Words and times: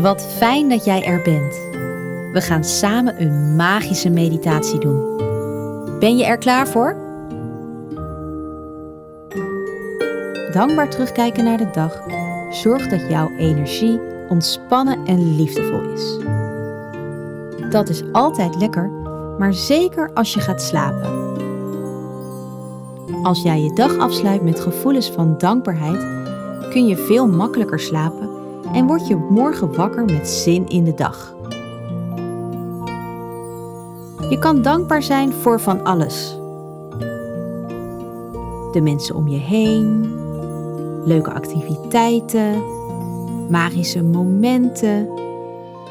Wat 0.00 0.26
fijn 0.36 0.68
dat 0.68 0.84
jij 0.84 1.04
er 1.04 1.22
bent. 1.22 1.54
We 2.32 2.40
gaan 2.40 2.64
samen 2.64 3.22
een 3.22 3.56
magische 3.56 4.10
meditatie 4.10 4.78
doen. 4.78 5.16
Ben 5.98 6.16
je 6.16 6.24
er 6.24 6.38
klaar 6.38 6.68
voor? 6.68 6.96
Dankbaar 10.52 10.90
terugkijken 10.90 11.44
naar 11.44 11.58
de 11.58 11.70
dag 11.72 12.02
zorgt 12.50 12.90
dat 12.90 13.08
jouw 13.08 13.30
energie 13.36 14.00
ontspannen 14.28 15.06
en 15.06 15.36
liefdevol 15.36 15.92
is. 15.92 16.18
Dat 17.70 17.88
is 17.88 18.02
altijd 18.12 18.56
lekker, 18.56 18.90
maar 19.38 19.54
zeker 19.54 20.10
als 20.14 20.34
je 20.34 20.40
gaat 20.40 20.62
slapen. 20.62 21.28
Als 23.22 23.42
jij 23.42 23.60
je 23.60 23.74
dag 23.74 23.98
afsluit 23.98 24.42
met 24.42 24.60
gevoelens 24.60 25.10
van 25.10 25.38
dankbaarheid, 25.38 26.19
kun 26.70 26.86
je 26.86 26.96
veel 26.96 27.28
makkelijker 27.28 27.80
slapen 27.80 28.30
en 28.72 28.86
word 28.86 29.06
je 29.06 29.16
morgen 29.16 29.74
wakker 29.74 30.04
met 30.04 30.28
zin 30.28 30.68
in 30.68 30.84
de 30.84 30.94
dag. 30.94 31.34
Je 34.28 34.38
kan 34.38 34.62
dankbaar 34.62 35.02
zijn 35.02 35.32
voor 35.32 35.60
van 35.60 35.84
alles. 35.84 36.38
De 38.72 38.80
mensen 38.82 39.14
om 39.14 39.28
je 39.28 39.38
heen, 39.38 40.14
leuke 41.04 41.30
activiteiten, 41.32 42.62
magische 43.48 44.02
momenten, 44.02 45.08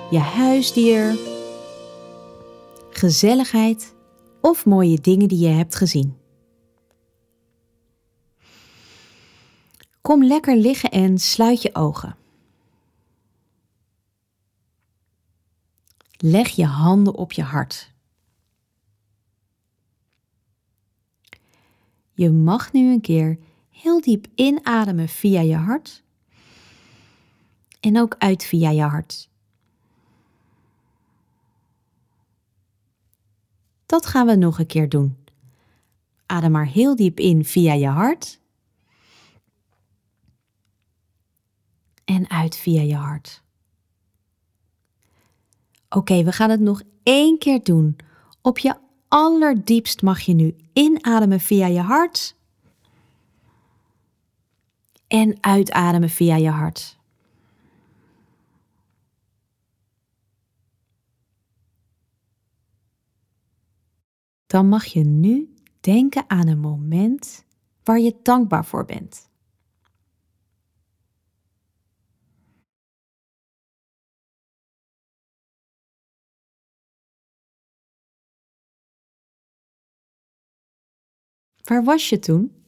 je 0.10 0.20
huisdier, 0.20 1.18
gezelligheid 2.90 3.94
of 4.42 4.66
mooie 4.66 5.00
dingen 5.02 5.28
die 5.28 5.40
je 5.40 5.54
hebt 5.54 5.76
gezien. 5.76 6.19
Kom 10.02 10.24
lekker 10.24 10.56
liggen 10.56 10.92
en 10.92 11.18
sluit 11.18 11.62
je 11.62 11.76
ogen. 11.76 12.16
Leg 16.18 16.50
je 16.50 16.66
handen 16.66 17.16
op 17.16 17.32
je 17.32 17.44
hart. 17.44 17.94
Je 22.14 22.30
mag 22.30 22.74
nu 22.74 22.92
een 22.92 23.02
keer 23.02 23.40
heel 23.70 24.02
diep 24.02 24.28
inademen 24.36 25.08
via 25.08 25.42
je 25.42 25.56
hart 25.56 26.04
en 27.80 28.00
ook 28.00 28.16
uit 28.18 28.44
via 28.44 28.70
je 28.70 28.82
hart. 28.82 29.30
Dat 33.86 34.06
gaan 34.06 34.28
we 34.28 34.36
nog 34.36 34.60
een 34.60 34.68
keer 34.68 34.90
doen. 34.90 35.18
Adem 36.26 36.52
maar 36.52 36.68
heel 36.68 36.96
diep 36.96 37.20
in 37.20 37.46
via 37.46 37.74
je 37.74 37.88
hart. 37.88 38.40
En 42.10 42.30
uit 42.30 42.56
via 42.56 42.82
je 42.82 42.96
hart. 42.96 43.44
Oké, 45.90 46.24
we 46.24 46.32
gaan 46.32 46.50
het 46.50 46.60
nog 46.60 46.82
één 47.04 47.38
keer 47.38 47.64
doen. 47.64 47.96
Op 48.42 48.58
je 48.58 48.76
allerdiepst 49.08 50.02
mag 50.02 50.20
je 50.20 50.34
nu 50.34 50.56
inademen 50.74 51.40
via 51.40 51.68
je 51.68 51.80
hart. 51.80 52.36
En 55.08 55.38
uitademen 55.44 56.10
via 56.10 56.36
je 56.36 56.50
hart. 56.50 56.98
Dan 64.48 64.68
mag 64.68 64.86
je 64.86 65.04
nu 65.04 65.54
denken 65.80 66.30
aan 66.30 66.48
een 66.48 66.60
moment 66.60 67.46
waar 67.84 68.00
je 68.00 68.20
dankbaar 68.24 68.66
voor 68.66 68.86
bent. 68.86 69.29
Waar 81.70 81.84
was 81.84 82.10
je 82.10 82.20
toen? 82.20 82.64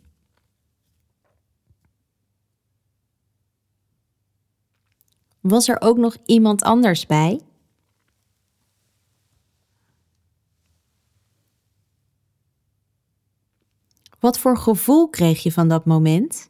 Was 5.40 5.68
er 5.68 5.82
ook 5.82 5.98
nog 5.98 6.18
iemand 6.26 6.62
anders 6.62 7.06
bij? 7.06 7.42
Wat 14.20 14.40
voor 14.40 14.58
gevoel 14.58 15.10
kreeg 15.10 15.44
je 15.44 15.52
van 15.52 15.68
dat 15.68 15.86
moment? 15.86 16.50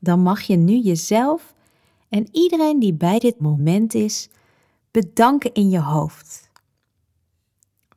Dan 0.00 0.20
mag 0.20 0.40
je 0.40 0.56
nu 0.56 0.76
jezelf 0.76 1.58
en 2.10 2.28
iedereen 2.32 2.78
die 2.78 2.94
bij 2.94 3.18
dit 3.18 3.40
moment 3.40 3.94
is, 3.94 4.28
bedanken 4.90 5.52
in 5.52 5.70
je 5.70 5.80
hoofd. 5.80 6.50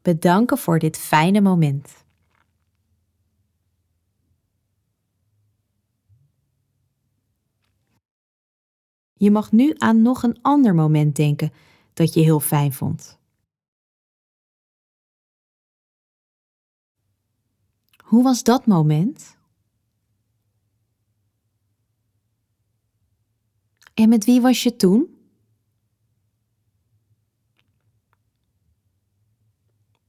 Bedanken 0.01 0.57
voor 0.57 0.79
dit 0.79 0.97
fijne 0.97 1.41
moment. 1.41 2.03
Je 9.13 9.31
mag 9.31 9.51
nu 9.51 9.73
aan 9.77 10.01
nog 10.01 10.23
een 10.23 10.41
ander 10.41 10.75
moment 10.75 11.15
denken 11.15 11.53
dat 11.93 12.13
je 12.13 12.21
heel 12.21 12.39
fijn 12.39 12.73
vond. 12.73 13.19
Hoe 18.03 18.23
was 18.23 18.43
dat 18.43 18.65
moment? 18.65 19.37
En 24.03 24.09
met 24.09 24.25
wie 24.25 24.41
was 24.41 24.63
je 24.63 24.75
toen? 24.75 25.17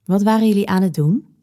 Wat 0.04 0.22
waren 0.22 0.48
jullie 0.48 0.68
aan 0.68 0.82
het 0.82 0.94
doen? 0.94 1.36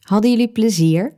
Hadden 0.00 0.30
jullie 0.30 0.48
plezier? 0.48 1.14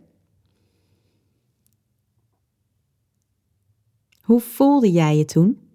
Hoe 4.21 4.41
voelde 4.41 4.91
jij 4.91 5.17
je 5.17 5.25
toen? 5.25 5.74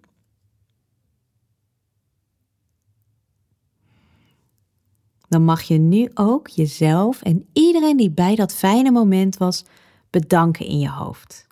Dan 5.30 5.44
mag 5.44 5.62
je 5.62 5.78
nu 5.78 6.10
ook 6.14 6.48
jezelf 6.48 7.22
en 7.22 7.48
iedereen 7.52 7.96
die 7.96 8.10
bij 8.10 8.34
dat 8.34 8.54
fijne 8.54 8.90
moment 8.90 9.36
was 9.36 9.64
bedanken 10.10 10.66
in 10.66 10.78
je 10.78 10.90
hoofd. 10.90 11.46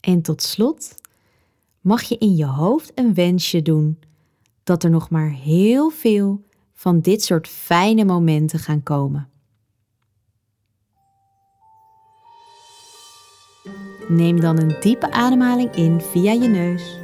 En 0.00 0.22
tot 0.22 0.42
slot 0.42 0.94
mag 1.80 2.02
je 2.02 2.18
in 2.18 2.36
je 2.36 2.46
hoofd 2.46 2.92
een 2.94 3.14
wensje 3.14 3.62
doen 3.62 3.98
dat 4.62 4.84
er 4.84 4.90
nog 4.90 5.10
maar 5.10 5.30
heel 5.30 5.90
veel 5.90 6.42
van 6.72 7.00
dit 7.00 7.22
soort 7.22 7.48
fijne 7.48 8.04
momenten 8.04 8.58
gaan 8.58 8.82
komen. 8.82 9.28
Neem 14.08 14.40
dan 14.40 14.58
een 14.60 14.76
diepe 14.80 15.10
ademhaling 15.10 15.74
in 15.74 16.00
via 16.00 16.32
je 16.32 16.48
neus. 16.48 16.98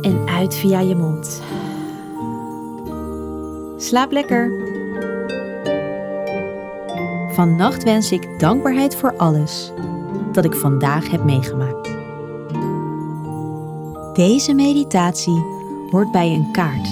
En 0.00 0.28
uit 0.28 0.54
via 0.54 0.80
je 0.80 0.94
mond. 0.94 1.42
Slaap 3.76 4.12
lekker. 4.12 4.70
Vannacht 7.32 7.82
wens 7.82 8.12
ik 8.12 8.38
dankbaarheid 8.38 8.96
voor 8.96 9.16
alles 9.16 9.72
dat 10.32 10.44
ik 10.44 10.54
vandaag 10.54 11.10
heb 11.10 11.24
meegemaakt. 11.24 11.90
Deze 14.14 14.54
meditatie 14.54 15.44
hoort 15.90 16.12
bij 16.12 16.28
een 16.34 16.50
kaart. 16.52 16.88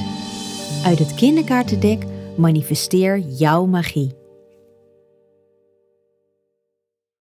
Uit 0.84 0.98
het 0.98 1.14
kinderkaartendek 1.14 2.04
manifesteer 2.36 3.18
jouw 3.18 3.66
magie. 3.66 4.19